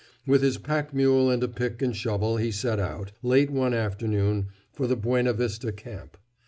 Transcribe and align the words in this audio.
With 0.25 0.41
his 0.41 0.57
pack 0.57 0.95
mule 0.95 1.29
and 1.29 1.43
a 1.43 1.47
pick 1.47 1.79
and 1.83 1.95
shovel 1.95 2.37
he 2.37 2.51
set 2.51 2.79
out, 2.79 3.11
late 3.21 3.51
one 3.51 3.75
afternoon, 3.75 4.47
for 4.73 4.87
the 4.87 4.95
Buenavista 4.97 5.71
Camp. 5.71 6.17